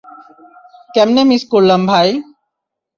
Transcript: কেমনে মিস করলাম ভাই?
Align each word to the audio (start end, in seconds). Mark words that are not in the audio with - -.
কেমনে 0.89 1.21
মিস 1.23 1.43
করলাম 1.51 1.81
ভাই? 1.87 2.09